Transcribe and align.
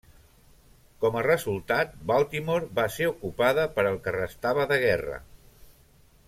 Com 1.03 1.17
a 1.19 1.23
resultat, 1.27 1.93
Baltimore 2.11 2.71
va 2.79 2.87
ser 2.97 3.11
ocupada 3.13 3.67
per 3.79 3.87
al 3.91 4.01
que 4.09 4.15
restava 4.19 4.67
de 4.73 4.81
guerra. 4.87 5.21